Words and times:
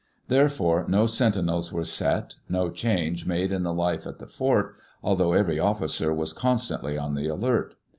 Therefore 0.29 0.85
no 0.87 1.05
sentinels 1.05 1.71
were 1.71 1.83
set, 1.85 2.37
no 2.49 2.71
change 2.71 3.27
made 3.27 3.51
in 3.51 3.61
the 3.61 3.71
life 3.71 4.07
at 4.07 4.17
the 4.17 4.25
fort, 4.25 4.73
although 5.03 5.33
every 5.33 5.59
officer 5.59 6.11
was 6.11 6.33
constantly 6.33 6.97
on 6.97 7.13
the 7.13 7.27
alert. 7.27 7.75